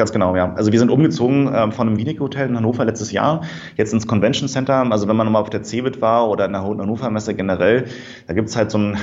Ganz 0.00 0.12
genau, 0.12 0.34
ja. 0.34 0.54
Also 0.54 0.72
wir 0.72 0.78
sind 0.78 0.90
umgezogen 0.90 1.52
äh, 1.52 1.70
von 1.72 1.86
einem 1.86 1.98
Wienig-Hotel 1.98 2.48
in 2.48 2.56
Hannover 2.56 2.86
letztes 2.86 3.12
Jahr, 3.12 3.42
jetzt 3.76 3.92
ins 3.92 4.06
Convention 4.06 4.48
Center. 4.48 4.90
Also 4.90 5.08
wenn 5.08 5.14
man 5.16 5.26
nochmal 5.26 5.42
auf 5.42 5.50
der 5.50 5.62
CeBIT 5.62 6.00
war 6.00 6.30
oder 6.30 6.46
in 6.46 6.52
der 6.52 6.62
Hannover 6.62 7.10
Messe 7.10 7.34
generell, 7.34 7.84
da 8.26 8.32
gibt's 8.32 8.56
halt 8.56 8.70
so 8.70 8.78
ein, 8.78 8.96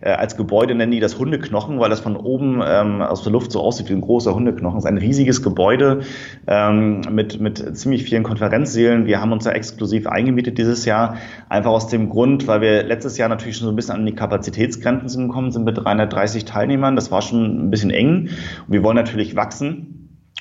äh, 0.00 0.08
als 0.08 0.38
Gebäude 0.38 0.74
nennen 0.74 0.90
die 0.90 1.00
das 1.00 1.18
Hundeknochen, 1.18 1.78
weil 1.80 1.90
das 1.90 2.00
von 2.00 2.16
oben 2.16 2.62
ähm, 2.66 3.02
aus 3.02 3.24
der 3.24 3.30
Luft 3.30 3.52
so 3.52 3.60
aussieht 3.60 3.90
wie 3.90 3.92
ein 3.92 4.00
großer 4.00 4.34
Hundeknochen. 4.34 4.76
Das 4.76 4.84
ist 4.84 4.90
ein 4.90 4.96
riesiges 4.96 5.42
Gebäude 5.42 6.00
ähm, 6.46 7.02
mit, 7.10 7.38
mit 7.42 7.76
ziemlich 7.76 8.04
vielen 8.04 8.22
Konferenzsälen. 8.22 9.04
Wir 9.04 9.20
haben 9.20 9.32
uns 9.32 9.44
da 9.44 9.50
exklusiv 9.50 10.06
eingemietet 10.06 10.56
dieses 10.56 10.86
Jahr, 10.86 11.16
einfach 11.50 11.72
aus 11.72 11.88
dem 11.88 12.08
Grund, 12.08 12.46
weil 12.46 12.62
wir 12.62 12.84
letztes 12.84 13.18
Jahr 13.18 13.28
natürlich 13.28 13.58
schon 13.58 13.66
so 13.66 13.72
ein 13.74 13.76
bisschen 13.76 13.96
an 13.96 14.06
die 14.06 14.14
Kapazitätsgrenzen 14.14 15.28
gekommen 15.28 15.50
sind 15.50 15.64
mit 15.64 15.76
330 15.76 16.46
Teilnehmern. 16.46 16.96
Das 16.96 17.10
war 17.10 17.20
schon 17.20 17.66
ein 17.66 17.70
bisschen 17.70 17.90
eng. 17.90 18.30
Und 18.66 18.72
wir 18.72 18.82
wollen 18.82 18.96
natürlich 18.96 19.36
wachsen. 19.36 19.97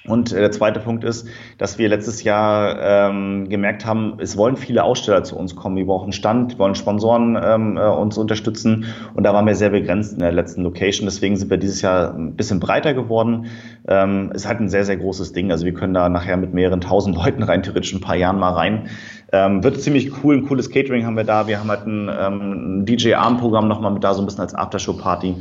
Und 0.07 0.31
äh, 0.31 0.39
der 0.39 0.51
zweite 0.51 0.80
Punkt 0.80 1.04
ist, 1.04 1.27
dass 1.57 1.77
wir 1.77 1.89
letztes 1.89 2.24
Jahr 2.24 3.09
ähm, 3.09 3.50
gemerkt 3.50 3.86
haben, 3.86 4.15
es 4.19 4.38
wollen 4.38 4.57
viele 4.57 4.83
Aussteller 4.83 5.24
zu 5.24 5.38
uns 5.38 5.56
kommen. 5.56 5.75
Wir 5.75 5.86
brauchen 5.86 6.13
Stand, 6.13 6.57
wollen 6.57 6.75
Sponsoren 6.75 7.38
ähm, 7.42 7.77
äh, 7.77 7.81
uns 7.81 8.18
unterstützen. 8.18 8.86
Und 9.13 9.24
da 9.24 9.33
waren 9.33 9.45
wir 9.45 9.56
sehr 9.56 9.69
begrenzt 9.69 10.13
in 10.13 10.19
der 10.19 10.31
letzten 10.31 10.63
Location. 10.63 11.06
Deswegen 11.06 11.36
sind 11.36 11.50
wir 11.50 11.57
dieses 11.57 11.81
Jahr 11.81 12.13
ein 12.13 12.36
bisschen 12.36 12.59
breiter 12.59 12.94
geworden. 12.94 13.48
Ähm, 13.88 14.31
ist 14.34 14.48
halt 14.48 14.60
ein 14.60 14.69
sehr, 14.69 14.86
sehr 14.86 14.98
großes 14.98 15.34
Ding. 15.34 15.51
Also 15.51 15.66
wir 15.66 15.74
können 15.74 15.94
da 15.94 16.10
nachher 16.10 16.38
mit 16.38 16.54
mehreren 16.54 16.81
tausend 16.81 17.16
Leuten 17.16 17.44
rein 17.44 17.63
theoretisch 17.63 17.94
ein 17.94 18.01
paar 18.01 18.16
Jahren 18.16 18.39
mal 18.39 18.54
rein. 18.54 18.89
Ähm, 19.34 19.62
wird 19.62 19.81
ziemlich 19.81 20.24
cool, 20.24 20.38
ein 20.38 20.45
cooles 20.45 20.69
Catering 20.69 21.06
haben 21.06 21.18
wir 21.18 21.25
da. 21.25 21.48
Wir 21.48 21.60
haben 21.60 21.69
halt 21.69 21.86
ein, 21.86 22.10
ähm, 22.10 22.80
ein 22.80 22.86
DJ-Arm-Programm 22.86 23.68
nochmal 23.68 23.92
mit 23.92 24.04
da, 24.04 24.13
so 24.13 24.22
ein 24.22 24.25
bisschen 24.25 24.42
als 24.42 24.56
Aftershow-Party. 24.56 25.36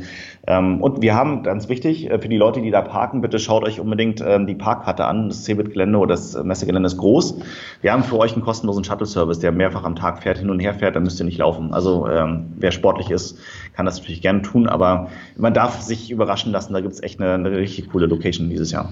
Ähm, 0.45 0.81
und 0.81 1.01
wir 1.01 1.15
haben, 1.15 1.43
ganz 1.43 1.69
wichtig, 1.69 2.09
äh, 2.09 2.19
für 2.19 2.27
die 2.27 2.35
Leute, 2.35 2.61
die 2.61 2.69
da 2.69 2.81
parken, 2.81 3.21
bitte 3.21 3.39
schaut 3.39 3.63
euch 3.63 3.79
unbedingt 3.79 4.21
ähm, 4.25 4.45
die 4.45 4.55
Parkkarte 4.55 5.05
an. 5.05 5.29
Das 5.29 5.45
Cebit-Gelände 5.45 5.97
oder 5.97 6.15
das 6.15 6.41
Messegelände 6.43 6.87
ist 6.87 6.97
groß. 6.97 7.39
Wir 7.81 7.93
haben 7.93 8.03
für 8.03 8.17
euch 8.17 8.33
einen 8.33 8.43
kostenlosen 8.43 8.83
Shuttle-Service, 8.83 9.39
der 9.39 9.53
mehrfach 9.53 9.85
am 9.85 9.95
Tag 9.95 10.21
fährt, 10.21 10.37
hin 10.37 10.49
und 10.49 10.59
her 10.59 10.73
fährt, 10.73 10.97
dann 10.97 11.03
müsst 11.03 11.21
ihr 11.21 11.25
nicht 11.25 11.37
laufen. 11.37 11.73
Also 11.73 12.09
ähm, 12.09 12.47
wer 12.57 12.71
sportlich 12.71 13.09
ist, 13.09 13.39
kann 13.73 13.85
das 13.85 13.99
natürlich 13.99 14.21
gerne 14.21 14.41
tun, 14.41 14.67
aber 14.67 15.09
man 15.37 15.53
darf 15.53 15.79
sich 15.81 16.11
überraschen 16.11 16.51
lassen, 16.51 16.73
da 16.73 16.81
gibt's 16.81 17.01
echt 17.01 17.21
eine, 17.21 17.33
eine 17.33 17.51
richtig 17.51 17.89
coole 17.89 18.07
Location 18.07 18.36
dieses 18.39 18.71
Jahr. 18.71 18.91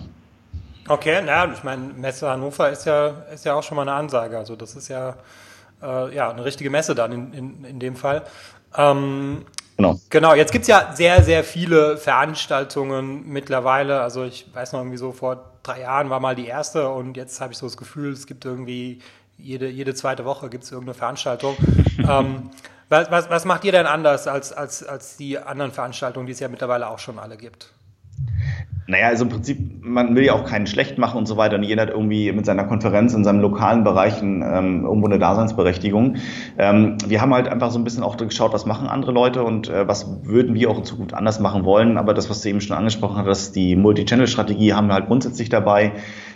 Okay, 0.88 1.22
naja, 1.22 1.52
ich 1.52 1.64
meine, 1.64 1.82
Messe 1.94 2.30
Hannover 2.30 2.70
ist 2.70 2.86
ja, 2.86 3.08
ist 3.34 3.46
ja 3.46 3.56
auch 3.56 3.64
schon 3.64 3.76
mal 3.76 3.84
eine 3.84 3.94
Ansage. 3.94 4.38
Also 4.38 4.56
das 4.56 4.76
ist 4.76 4.88
ja, 4.88 5.16
äh, 5.82 6.16
ja 6.16 6.30
eine 6.30 6.46
richtige 6.46 6.70
Messe 6.70 6.94
dann 6.94 7.12
in, 7.12 7.34
in, 7.34 7.66
in 7.66 7.80
dem 7.80 7.96
Fall. 7.96 8.24
Ähm, 8.78 9.46
genau. 9.78 10.00
Genau, 10.10 10.36
jetzt 10.36 10.52
gibt's 10.52 10.68
ja 10.68 10.94
sehr, 10.94 11.24
sehr 11.24 11.44
viele 11.44 11.98
Veranstaltungen 11.98 13.28
mittlerweile. 13.28 14.02
Also 14.02 14.26
ich 14.26 14.46
weiß 14.54 14.74
noch 14.74 14.82
irgendwie 14.82 14.98
so, 14.98 15.12
vor 15.12 15.52
drei 15.64 15.82
Jahren 15.82 16.12
war 16.12 16.20
mal 16.20 16.36
die 16.36 16.46
erste 16.46 16.90
und 16.90 17.18
jetzt 17.18 17.42
habe 17.42 17.54
ich 17.54 17.58
so 17.58 17.66
das 17.66 17.78
Gefühl, 17.78 18.12
es 18.12 18.28
gibt 18.28 18.46
irgendwie 18.46 19.00
jede, 19.38 19.68
jede 19.68 19.96
zweite 19.96 20.24
Woche 20.24 20.50
gibt's 20.50 20.72
irgendeine 20.72 20.94
Veranstaltung. 20.94 21.58
ähm, 21.98 22.52
was, 22.90 23.10
was, 23.10 23.30
was 23.32 23.46
macht 23.46 23.64
ihr 23.64 23.72
denn 23.72 23.88
anders 23.88 24.28
als, 24.28 24.54
als, 24.54 24.84
als 24.84 25.18
die 25.18 25.40
anderen 25.40 25.72
Veranstaltungen, 25.72 26.28
die 26.28 26.34
es 26.34 26.40
ja 26.40 26.48
mittlerweile 26.48 26.88
auch 26.88 27.00
schon 27.00 27.18
alle 27.18 27.38
gibt? 27.38 27.74
Naja, 28.88 29.08
also 29.08 29.24
im 29.24 29.32
Prinzip, 29.32 29.84
man 29.84 30.16
will 30.16 30.26
ja 30.26 30.34
auch 30.34 30.46
keinen 30.46 30.68
schlecht 30.68 31.00
machen 31.00 31.18
und 31.18 31.26
so 31.26 31.38
weiter. 31.38 31.56
Und 31.56 31.64
jeder 31.64 31.82
hat 31.82 31.90
irgendwie 31.90 32.32
mit 32.32 32.46
seiner 32.46 32.66
Konferenz 32.66 33.16
in 33.16 33.24
seinem 33.24 33.40
lokalen 33.40 33.84
Bereich 33.84 34.22
ähm, 34.22 34.84
irgendwo 34.84 35.08
eine 35.08 35.18
Daseinsberechtigung. 35.18 36.18
Ähm, 36.60 36.98
wir 37.08 37.20
haben 37.20 37.34
halt 37.34 37.48
einfach 37.48 37.72
so 37.72 37.80
ein 37.80 37.84
bisschen 37.84 38.04
auch 38.04 38.16
geschaut, 38.16 38.54
was 38.54 38.68
machen 38.68 38.88
andere 38.88 39.12
Leute 39.12 39.44
und 39.44 39.70
äh, 39.70 39.88
was 39.88 40.24
würden 40.24 40.54
wir 40.54 40.70
auch 40.70 40.78
in 40.78 40.84
Zukunft 40.84 41.16
anders 41.16 41.40
machen 41.40 41.66
wollen. 41.66 41.98
Aber 41.98 42.14
das, 42.14 42.30
was 42.30 42.42
du 42.42 42.50
eben 42.50 42.62
schon 42.62 42.78
angesprochen 42.78 43.26
hast, 43.26 43.56
die 43.56 43.76
Multi-Channel-Strategie 43.76 44.74
haben 44.74 44.88
wir 44.88 44.94
halt 44.94 45.08
grundsätzlich 45.08 45.50
dabei. 45.50 45.94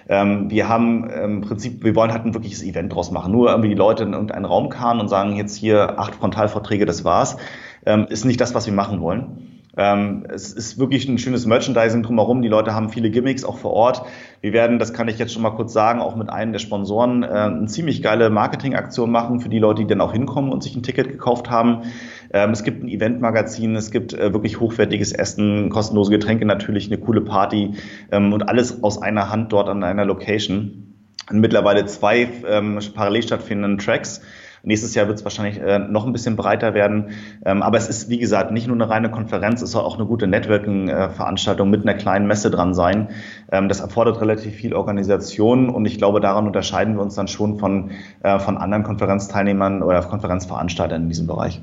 Ähm, 0.07 0.49
wir 0.49 0.67
haben 0.67 1.07
im 1.07 1.41
Prinzip, 1.41 1.83
wir 1.83 1.95
wollen 1.95 2.11
halt 2.11 2.25
ein 2.25 2.33
wirkliches 2.33 2.63
Event 2.63 2.91
draus 2.95 3.11
machen. 3.11 3.31
Nur 3.31 3.49
irgendwie 3.49 3.69
die 3.69 3.75
Leute 3.75 4.03
in 4.05 4.13
irgendeinen 4.13 4.45
Raum 4.45 4.69
kamen 4.69 5.01
und 5.01 5.07
sagen, 5.07 5.35
jetzt 5.35 5.55
hier 5.55 5.99
acht 5.99 6.15
Frontalvorträge, 6.15 6.87
das 6.87 7.05
war's, 7.05 7.37
ähm, 7.85 8.07
ist 8.09 8.25
nicht 8.25 8.41
das, 8.41 8.55
was 8.55 8.65
wir 8.65 8.73
machen 8.73 9.01
wollen. 9.01 9.48
Ähm, 9.77 10.25
es 10.29 10.51
ist 10.51 10.79
wirklich 10.79 11.07
ein 11.07 11.17
schönes 11.17 11.45
Merchandising 11.45 12.03
drumherum. 12.03 12.41
Die 12.41 12.47
Leute 12.47 12.73
haben 12.73 12.89
viele 12.89 13.11
Gimmicks 13.11 13.43
auch 13.43 13.57
vor 13.57 13.71
Ort. 13.71 14.01
Wir 14.41 14.51
werden, 14.51 14.79
das 14.79 14.93
kann 14.93 15.07
ich 15.07 15.19
jetzt 15.19 15.33
schon 15.33 15.43
mal 15.43 15.51
kurz 15.51 15.73
sagen, 15.73 15.99
auch 15.99 16.15
mit 16.15 16.29
einem 16.29 16.51
der 16.51 16.59
Sponsoren 16.59 17.23
äh, 17.23 17.27
eine 17.27 17.67
ziemlich 17.67 18.01
geile 18.01 18.29
Marketingaktion 18.29 19.11
machen 19.11 19.39
für 19.39 19.49
die 19.49 19.59
Leute, 19.59 19.83
die 19.83 19.87
dann 19.87 20.01
auch 20.01 20.11
hinkommen 20.11 20.51
und 20.51 20.63
sich 20.63 20.75
ein 20.75 20.83
Ticket 20.83 21.09
gekauft 21.09 21.49
haben. 21.49 21.83
Ähm, 22.31 22.51
es 22.51 22.63
gibt 22.63 22.83
ein 22.83 22.87
Eventmagazin, 22.87 23.75
es 23.75 23.91
gibt 23.91 24.13
äh, 24.13 24.33
wirklich 24.33 24.59
hochwertiges 24.59 25.11
Essen, 25.11 25.69
kostenlose 25.69 26.11
Getränke 26.11 26.45
natürlich, 26.45 26.87
eine 26.87 26.97
coole 26.97 27.21
Party 27.21 27.75
ähm, 28.11 28.33
und 28.33 28.49
alles 28.49 28.83
aus 28.83 29.01
einer 29.01 29.29
Hand 29.29 29.53
dort 29.53 29.69
an 29.69 29.83
einer 29.83 30.05
Location. 30.05 30.85
Und 31.29 31.41
mittlerweile 31.41 31.85
zwei 31.85 32.27
ähm, 32.47 32.79
parallel 32.95 33.21
stattfindenden 33.21 33.77
Tracks 33.77 34.21
Nächstes 34.63 34.95
Jahr 34.95 35.07
wird 35.07 35.17
es 35.17 35.23
wahrscheinlich 35.23 35.59
äh, 35.59 35.79
noch 35.79 36.05
ein 36.05 36.11
bisschen 36.11 36.35
breiter 36.35 36.73
werden. 36.73 37.11
Ähm, 37.45 37.61
aber 37.61 37.77
es 37.77 37.87
ist, 37.87 38.09
wie 38.09 38.19
gesagt, 38.19 38.51
nicht 38.51 38.67
nur 38.67 38.75
eine 38.75 38.89
reine 38.89 39.11
Konferenz, 39.11 39.61
es 39.61 39.71
soll 39.71 39.83
auch 39.83 39.95
eine 39.95 40.05
gute 40.05 40.27
Networking-Veranstaltung 40.27 41.69
mit 41.69 41.83
einer 41.83 41.95
kleinen 41.95 42.27
Messe 42.27 42.51
dran 42.51 42.73
sein. 42.73 43.09
Ähm, 43.51 43.69
das 43.69 43.79
erfordert 43.79 44.21
relativ 44.21 44.55
viel 44.55 44.73
Organisation 44.73 45.69
und 45.69 45.85
ich 45.85 45.97
glaube, 45.97 46.19
daran 46.19 46.47
unterscheiden 46.47 46.95
wir 46.95 47.01
uns 47.01 47.15
dann 47.15 47.27
schon 47.27 47.59
von, 47.59 47.91
äh, 48.23 48.39
von 48.39 48.57
anderen 48.57 48.83
Konferenzteilnehmern 48.83 49.83
oder 49.83 50.01
Konferenzveranstaltern 50.01 51.03
in 51.03 51.09
diesem 51.09 51.27
Bereich. 51.27 51.61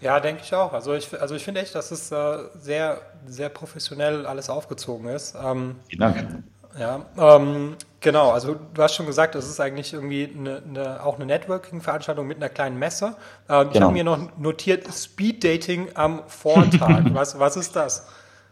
Ja, 0.00 0.18
denke 0.18 0.42
ich 0.42 0.54
auch. 0.54 0.72
Also 0.72 0.94
ich, 0.94 1.20
also 1.20 1.34
ich 1.34 1.44
finde 1.44 1.60
echt, 1.60 1.74
dass 1.74 1.90
es 1.90 2.10
äh, 2.10 2.38
sehr, 2.58 2.98
sehr 3.26 3.50
professionell 3.50 4.26
alles 4.26 4.48
aufgezogen 4.48 5.08
ist. 5.08 5.36
Ähm, 5.42 5.76
Vielen 5.88 6.00
Dank. 6.00 6.44
Ja, 6.78 7.04
ähm, 7.18 7.76
genau. 8.00 8.30
Also 8.30 8.56
du 8.74 8.82
hast 8.82 8.94
schon 8.94 9.06
gesagt, 9.06 9.34
es 9.34 9.48
ist 9.48 9.60
eigentlich 9.60 9.92
irgendwie 9.92 10.28
eine, 10.36 10.62
eine, 10.66 11.04
auch 11.04 11.16
eine 11.16 11.26
Networking-Veranstaltung 11.26 12.26
mit 12.26 12.38
einer 12.38 12.48
kleinen 12.48 12.78
Messe. 12.78 13.06
Ähm, 13.06 13.14
genau. 13.48 13.70
Ich 13.72 13.80
habe 13.80 13.92
mir 13.92 14.04
noch 14.04 14.38
notiert 14.38 14.86
Speed 14.92 15.44
Dating 15.44 15.88
am 15.94 16.22
Vortag. 16.26 17.04
was, 17.12 17.38
was 17.38 17.56
ist 17.56 17.76
das? 17.76 18.06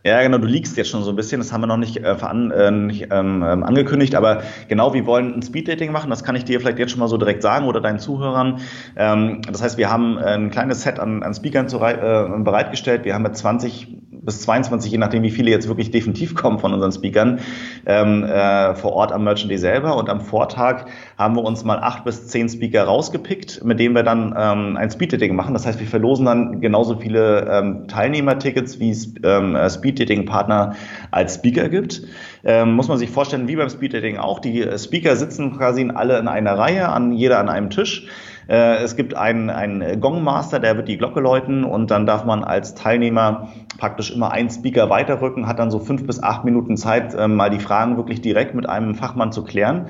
Ja, 0.05 0.23
genau, 0.23 0.39
du 0.39 0.47
liegst 0.47 0.77
jetzt 0.77 0.91
schon 0.91 1.03
so 1.03 1.11
ein 1.11 1.17
bisschen, 1.17 1.41
das 1.41 1.53
haben 1.53 1.61
wir 1.61 1.67
noch 1.67 1.77
nicht, 1.77 1.97
äh, 1.97 2.17
veran, 2.17 2.53
äh, 2.53 2.71
nicht 2.71 3.09
ähm, 3.11 3.45
ähm, 3.45 3.65
angekündigt, 3.65 4.15
aber 4.15 4.43
genau, 4.69 4.95
wir 4.95 5.05
wollen 5.07 5.35
ein 5.35 5.43
Speeddating 5.43 5.91
machen, 5.91 6.09
das 6.09 6.23
kann 6.23 6.37
ich 6.37 6.45
dir 6.45 6.61
vielleicht 6.61 6.79
jetzt 6.79 6.93
schon 6.93 7.01
mal 7.01 7.09
so 7.09 7.17
direkt 7.17 7.43
sagen 7.43 7.67
oder 7.67 7.81
deinen 7.81 7.99
Zuhörern. 7.99 8.61
Ähm, 8.97 9.43
das 9.51 9.61
heißt, 9.61 9.77
wir 9.77 9.91
haben 9.91 10.17
ein 10.17 10.51
kleines 10.51 10.83
Set 10.83 11.01
an, 11.01 11.25
an 11.25 11.35
Speakern 11.35 11.69
zu, 11.69 11.81
äh, 11.81 12.29
bereitgestellt, 12.39 13.05
wir 13.05 13.15
haben 13.15 13.23
mit 13.23 13.37
20 13.37 13.98
bis 14.29 14.43
22, 14.43 14.93
je 14.93 14.99
nachdem, 14.99 15.23
wie 15.23 15.31
viele 15.31 15.51
jetzt 15.51 15.69
wirklich 15.69 15.91
definitiv 15.91 16.35
kommen 16.35 16.59
von 16.59 16.75
unseren 16.75 16.93
Speakern, 16.93 17.41
ähm, 17.87 18.25
äh, 18.25 18.75
vor 18.75 18.93
Ort 18.93 19.11
am 19.11 19.25
Merchant 19.25 19.51
Day 19.51 19.57
selber. 19.57 19.97
Und 19.97 20.11
am 20.11 20.21
Vortag 20.21 20.85
haben 21.17 21.35
wir 21.35 21.43
uns 21.43 21.65
mal 21.65 21.79
acht 21.79 22.05
bis 22.05 22.27
zehn 22.27 22.47
Speaker 22.47 22.85
rausgepickt, 22.85 23.65
mit 23.65 23.81
denen 23.81 23.95
wir 23.95 24.03
dann 24.03 24.35
ähm, 24.37 24.77
ein 24.77 24.91
Speed-Dating 24.91 25.35
machen. 25.35 25.55
Das 25.55 25.65
heißt, 25.65 25.81
wir 25.81 25.87
verlosen 25.87 26.27
dann 26.27 26.61
genauso 26.61 26.97
viele 26.97 27.49
ähm, 27.51 27.89
Teilnehmertickets, 27.89 28.79
wie 28.79 28.91
es 28.91 29.15
ähm, 29.25 29.57
äh, 29.57 29.71
Speed-Dating-Partner 29.71 30.77
als 31.11 31.37
Speaker 31.37 31.71
gibt. 31.71 32.03
Ähm, 32.45 32.75
muss 32.75 32.89
man 32.89 32.99
sich 32.99 33.09
vorstellen, 33.09 33.49
wie 33.49 33.57
beim 33.57 33.71
Speed-Dating 33.71 34.19
auch. 34.19 34.41
Die 34.41 34.63
Speaker 34.77 35.17
sitzen 35.17 35.57
quasi 35.57 35.89
alle 35.95 36.19
in 36.19 36.29
einer 36.29 36.59
Reihe, 36.59 36.91
an 36.91 37.13
jeder 37.13 37.39
an 37.39 37.49
einem 37.49 37.71
Tisch. 37.71 38.07
Äh, 38.49 38.83
es 38.83 38.97
gibt 38.97 39.15
einen, 39.15 39.51
einen 39.51 40.01
Gongmaster, 40.01 40.59
der 40.59 40.77
wird 40.77 40.89
die 40.89 40.97
Glocke 40.97 41.21
läuten 41.21 41.65
und 41.65 41.91
dann 41.91 42.07
darf 42.07 42.25
man 42.25 42.43
als 42.43 42.75
Teilnehmer 42.75 43.49
praktisch 43.79 44.11
immer 44.11 44.33
einen 44.33 44.51
Speaker 44.51 44.89
weiterrücken, 44.89 45.47
hat 45.47 45.59
dann 45.59 45.71
so 45.71 45.79
fünf 45.79 46.07
bis 46.07 46.23
acht 46.23 46.45
Minuten 46.45 46.77
Zeit, 46.77 47.15
äh, 47.15 47.29
mal 47.29 47.51
die 47.51 47.61
Fragen 47.61 47.97
wirklich 47.97 48.23
direkt 48.23 48.55
mit 48.55 48.69
einem 48.69 48.95
Fachmann 48.95 49.33
zu 49.33 49.45
klären 49.45 49.89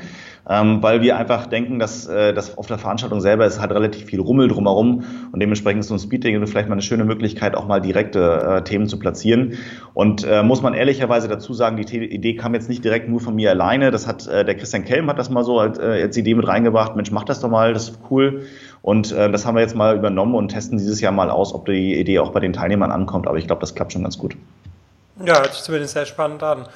ähm, 0.48 0.82
weil 0.82 1.02
wir 1.02 1.16
einfach 1.16 1.46
denken, 1.46 1.78
dass, 1.78 2.06
äh, 2.06 2.32
dass 2.32 2.56
auf 2.56 2.66
der 2.66 2.78
Veranstaltung 2.78 3.20
selber 3.20 3.44
ist 3.46 3.60
halt 3.60 3.70
relativ 3.72 4.06
viel 4.06 4.20
Rummel 4.20 4.48
drumherum 4.48 5.04
und 5.30 5.40
dementsprechend 5.40 5.80
ist 5.80 5.88
so 5.88 5.94
ein 5.94 5.98
Speeddating 5.98 6.46
vielleicht 6.46 6.68
mal 6.68 6.74
eine 6.74 6.82
schöne 6.82 7.04
Möglichkeit, 7.04 7.54
auch 7.54 7.66
mal 7.66 7.80
direkte 7.80 8.20
äh, 8.20 8.64
Themen 8.64 8.86
zu 8.86 8.98
platzieren. 8.98 9.58
Und 9.92 10.24
äh, 10.24 10.42
muss 10.42 10.62
man 10.62 10.74
ehrlicherweise 10.74 11.28
dazu 11.28 11.52
sagen, 11.52 11.76
die 11.76 11.96
Idee 11.96 12.34
kam 12.34 12.54
jetzt 12.54 12.68
nicht 12.68 12.84
direkt 12.84 13.08
nur 13.08 13.20
von 13.20 13.34
mir 13.34 13.50
alleine. 13.50 13.90
Das 13.90 14.06
hat 14.06 14.26
äh, 14.26 14.44
der 14.44 14.54
Christian 14.54 14.84
Kelm 14.84 15.08
hat 15.08 15.18
das 15.18 15.28
mal 15.28 15.44
so 15.44 15.58
als, 15.58 15.78
äh, 15.78 16.02
als 16.02 16.16
Idee 16.16 16.34
mit 16.34 16.48
reingebracht. 16.48 16.96
Mensch, 16.96 17.10
mach 17.10 17.24
das 17.24 17.40
doch 17.40 17.50
mal, 17.50 17.74
das 17.74 17.90
ist 17.90 17.98
cool. 18.10 18.46
Und 18.80 19.12
äh, 19.12 19.30
das 19.30 19.44
haben 19.44 19.54
wir 19.54 19.60
jetzt 19.60 19.74
mal 19.74 19.96
übernommen 19.96 20.34
und 20.34 20.48
testen 20.48 20.78
dieses 20.78 21.00
Jahr 21.00 21.12
mal 21.12 21.30
aus, 21.30 21.52
ob 21.54 21.66
die 21.66 21.98
Idee 21.98 22.20
auch 22.20 22.30
bei 22.30 22.40
den 22.40 22.52
Teilnehmern 22.52 22.90
ankommt. 22.90 23.26
Aber 23.26 23.36
ich 23.36 23.46
glaube, 23.46 23.60
das 23.60 23.74
klappt 23.74 23.92
schon 23.92 24.02
ganz 24.02 24.16
gut. 24.16 24.36
Ja, 25.24 25.40
hört 25.40 25.52
sich 25.52 25.62
zumindest 25.62 25.94
sehr 25.94 26.06
spannend 26.06 26.42
an. 26.42 26.66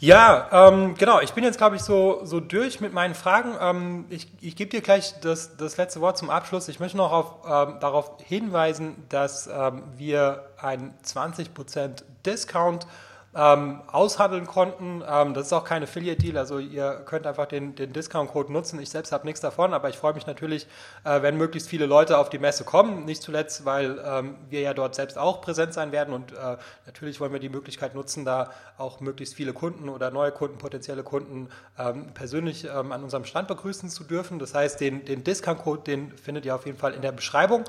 Ja, 0.00 0.68
ähm, 0.68 0.94
genau. 0.94 1.20
Ich 1.20 1.32
bin 1.32 1.42
jetzt, 1.42 1.58
glaube 1.58 1.74
ich, 1.74 1.82
so, 1.82 2.20
so 2.24 2.38
durch 2.38 2.80
mit 2.80 2.92
meinen 2.92 3.16
Fragen. 3.16 3.54
Ähm, 3.60 4.04
ich 4.10 4.28
ich 4.40 4.54
gebe 4.54 4.70
dir 4.70 4.80
gleich 4.80 5.18
das, 5.20 5.56
das 5.56 5.76
letzte 5.76 6.00
Wort 6.00 6.16
zum 6.16 6.30
Abschluss. 6.30 6.68
Ich 6.68 6.78
möchte 6.78 6.96
noch 6.96 7.10
auf, 7.10 7.34
ähm, 7.44 7.80
darauf 7.80 8.12
hinweisen, 8.24 8.94
dass 9.08 9.48
ähm, 9.48 9.82
wir 9.96 10.50
einen 10.60 10.94
20% 11.04 12.04
Discount 12.24 12.86
ähm, 13.34 13.82
aushandeln 13.86 14.46
konnten. 14.46 15.02
Ähm, 15.08 15.34
das 15.34 15.46
ist 15.46 15.52
auch 15.52 15.64
kein 15.64 15.82
Affiliate-Deal, 15.82 16.36
also 16.36 16.58
ihr 16.58 17.02
könnt 17.04 17.26
einfach 17.26 17.46
den, 17.46 17.74
den 17.74 17.92
Discount-Code 17.92 18.52
nutzen. 18.52 18.80
Ich 18.80 18.90
selbst 18.90 19.12
habe 19.12 19.26
nichts 19.26 19.40
davon, 19.40 19.74
aber 19.74 19.88
ich 19.90 19.96
freue 19.96 20.14
mich 20.14 20.26
natürlich, 20.26 20.66
äh, 21.04 21.22
wenn 21.22 21.36
möglichst 21.36 21.68
viele 21.68 21.86
Leute 21.86 22.18
auf 22.18 22.30
die 22.30 22.38
Messe 22.38 22.64
kommen. 22.64 23.04
Nicht 23.04 23.22
zuletzt, 23.22 23.64
weil 23.64 24.02
ähm, 24.04 24.36
wir 24.48 24.60
ja 24.60 24.74
dort 24.74 24.94
selbst 24.94 25.18
auch 25.18 25.40
präsent 25.40 25.74
sein 25.74 25.92
werden 25.92 26.14
und 26.14 26.32
äh, 26.32 26.56
natürlich 26.86 27.20
wollen 27.20 27.32
wir 27.32 27.40
die 27.40 27.50
Möglichkeit 27.50 27.94
nutzen, 27.94 28.24
da 28.24 28.50
auch 28.78 29.00
möglichst 29.00 29.34
viele 29.34 29.52
Kunden 29.52 29.88
oder 29.88 30.10
neue 30.10 30.32
Kunden, 30.32 30.58
potenzielle 30.58 31.02
Kunden 31.02 31.48
ähm, 31.78 32.12
persönlich 32.14 32.64
ähm, 32.64 32.92
an 32.92 33.04
unserem 33.04 33.24
Stand 33.24 33.48
begrüßen 33.48 33.90
zu 33.90 34.04
dürfen. 34.04 34.38
Das 34.38 34.54
heißt, 34.54 34.80
den, 34.80 35.04
den 35.04 35.22
Discount-Code, 35.22 35.82
den 35.82 36.12
findet 36.16 36.46
ihr 36.46 36.54
auf 36.54 36.64
jeden 36.64 36.78
Fall 36.78 36.94
in 36.94 37.02
der 37.02 37.12
Beschreibung. 37.12 37.64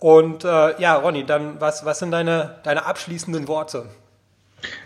Und 0.00 0.44
äh, 0.44 0.80
ja, 0.80 0.96
Ronny, 0.96 1.24
dann 1.24 1.60
was, 1.60 1.84
was 1.84 1.98
sind 1.98 2.10
deine, 2.10 2.58
deine 2.64 2.86
abschließenden 2.86 3.48
Worte? 3.48 3.86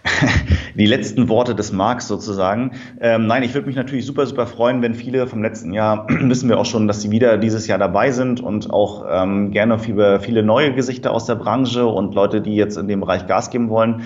die 0.75 0.87
letzten 0.87 1.29
Worte 1.29 1.55
des 1.55 1.73
Marks 1.73 2.09
sozusagen. 2.09 2.73
Ähm, 3.01 3.27
nein, 3.27 3.43
ich 3.43 3.55
würde 3.55 3.67
mich 3.67 3.77
natürlich 3.77 4.07
super, 4.07 4.27
super 4.27 4.47
freuen, 4.47 4.83
wenn 4.83 4.95
viele 4.95 5.27
vom 5.27 5.43
letzten 5.43 5.73
Jahr, 5.73 6.07
wissen 6.09 6.49
wir 6.49 6.59
auch 6.59 6.67
schon, 6.67 6.89
dass 6.89 7.03
sie 7.03 7.11
wieder 7.11 7.39
dieses 7.39 7.67
Jahr 7.67 7.79
dabei 7.79 8.11
sind 8.11 8.41
und 8.41 8.71
auch 8.71 9.05
ähm, 9.09 9.51
gerne 9.51 9.79
viele, 9.79 10.21
viele 10.21 10.43
neue 10.43 10.75
Gesichter 10.75 11.13
aus 11.13 11.27
der 11.27 11.37
Branche 11.37 11.87
und 11.87 12.15
Leute, 12.15 12.41
die 12.41 12.57
jetzt 12.57 12.77
in 12.77 12.89
dem 12.89 13.01
Bereich 13.01 13.27
Gas 13.27 13.51
geben 13.51 13.69
wollen. 13.71 14.03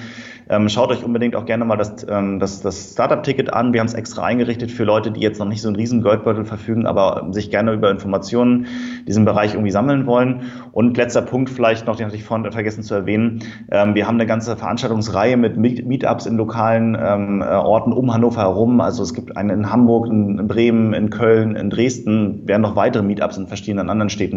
Ähm, 0.52 0.68
schaut 0.68 0.90
euch 0.90 1.02
unbedingt 1.02 1.34
auch 1.34 1.46
gerne 1.46 1.64
mal 1.64 1.76
das, 1.76 2.06
ähm, 2.10 2.38
das, 2.38 2.60
das 2.60 2.92
Startup-Ticket 2.92 3.54
an. 3.54 3.72
Wir 3.72 3.80
haben 3.80 3.86
es 3.86 3.94
extra 3.94 4.24
eingerichtet 4.24 4.70
für 4.70 4.84
Leute, 4.84 5.10
die 5.10 5.20
jetzt 5.20 5.38
noch 5.38 5.48
nicht 5.48 5.62
so 5.62 5.68
einen 5.68 5.76
riesen 5.76 6.02
Geldbeutel 6.02 6.44
verfügen, 6.44 6.84
aber 6.86 7.26
sich 7.30 7.50
gerne 7.50 7.72
über 7.72 7.90
Informationen 7.90 8.66
in 8.98 9.06
diesem 9.06 9.24
Bereich 9.24 9.54
irgendwie 9.54 9.70
sammeln 9.70 10.04
wollen. 10.04 10.52
Und 10.72 10.98
letzter 10.98 11.22
Punkt 11.22 11.48
vielleicht 11.48 11.86
noch, 11.86 11.96
den 11.96 12.04
hatte 12.04 12.16
ich 12.16 12.24
vorhin 12.24 12.52
vergessen 12.52 12.82
zu 12.82 12.92
erwähnen. 12.92 13.42
Ähm, 13.70 13.94
wir 13.94 14.06
haben 14.06 14.16
eine 14.16 14.26
ganze 14.26 14.54
Veranstaltungsreihe 14.54 15.38
mit 15.38 15.56
Meetups 15.56 16.26
in 16.26 16.36
lokalen 16.36 16.98
ähm, 17.00 17.40
äh, 17.40 17.46
Orten 17.46 17.94
um 17.94 18.12
Hannover 18.12 18.42
herum. 18.42 18.82
Also 18.82 19.02
es 19.02 19.14
gibt 19.14 19.34
eine 19.38 19.54
in 19.54 19.72
Hamburg, 19.72 20.06
in 20.08 20.46
Bremen, 20.48 20.92
in 20.92 21.08
Köln, 21.08 21.56
in 21.56 21.70
Dresden, 21.70 22.46
werden 22.46 22.60
noch 22.60 22.76
weitere 22.76 23.02
Meetups 23.02 23.38
in 23.38 23.46
verschiedenen 23.46 23.88
anderen 23.88 24.10
Städten 24.10 24.36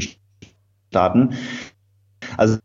starten. 0.89 1.31
Also 2.37 2.57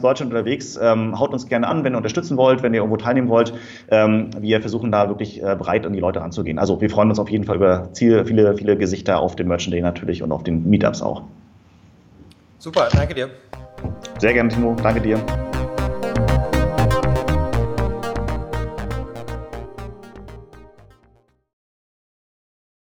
Deutschland 0.00 0.32
unterwegs. 0.32 0.78
Ähm, 0.80 1.18
haut 1.18 1.32
uns 1.32 1.48
gerne 1.48 1.68
an, 1.68 1.84
wenn 1.84 1.94
ihr 1.94 1.98
unterstützen 1.98 2.36
wollt, 2.36 2.62
wenn 2.62 2.74
ihr 2.74 2.80
irgendwo 2.80 2.96
teilnehmen 2.96 3.28
wollt. 3.28 3.52
Ähm, 3.90 4.30
wir 4.38 4.60
versuchen 4.60 4.92
da 4.92 5.08
wirklich 5.08 5.42
äh, 5.42 5.56
breit 5.56 5.86
an 5.86 5.92
die 5.92 6.00
Leute 6.00 6.20
ranzugehen. 6.20 6.58
Also 6.58 6.80
wir 6.80 6.90
freuen 6.90 7.08
uns 7.10 7.18
auf 7.18 7.30
jeden 7.30 7.44
Fall 7.44 7.56
über 7.56 7.92
Ziel, 7.92 8.24
viele, 8.24 8.56
viele 8.56 8.76
Gesichter 8.76 9.20
auf 9.20 9.36
dem 9.36 9.48
Merchant 9.48 9.74
Day 9.74 9.80
natürlich 9.80 10.22
und 10.22 10.32
auf 10.32 10.42
den 10.42 10.68
Meetups 10.68 11.02
auch. 11.02 11.22
Super, 12.58 12.88
danke 12.92 13.14
dir. 13.14 13.30
Sehr 14.18 14.32
gerne, 14.32 14.48
Timo. 14.48 14.74
Danke 14.82 15.00
dir. 15.00 15.45